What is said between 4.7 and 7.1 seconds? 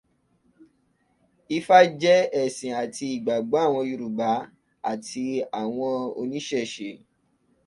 àti àwọn Oníṣẹ̀ṣe